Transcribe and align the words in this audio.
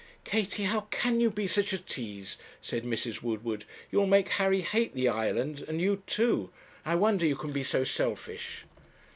'Katie, 0.23 0.63
how 0.63 0.87
can 0.89 1.19
you 1.19 1.29
be 1.29 1.45
such 1.45 1.73
a 1.73 1.77
tease?' 1.77 2.39
said 2.59 2.83
Mrs. 2.83 3.21
Woodward; 3.21 3.65
'you'll 3.91 4.07
make 4.07 4.29
Harry 4.29 4.61
hate 4.61 4.95
the 4.95 5.07
island, 5.07 5.63
and 5.67 5.79
you 5.79 6.01
too. 6.07 6.49
I 6.83 6.95
wonder 6.95 7.27
you 7.27 7.35
can 7.35 7.51
be 7.51 7.63
so 7.63 7.83
selfish.' 7.83 8.65